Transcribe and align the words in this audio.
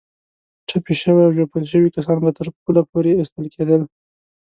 ټپي 0.67 0.93
شوي 1.01 1.21
او 1.25 1.33
ژوبل 1.35 1.63
کسان 1.95 2.17
به 2.23 2.31
تر 2.37 2.47
پله 2.63 2.81
پورې 2.91 3.11
ایستل 3.19 3.45
کېدل. 3.55 3.81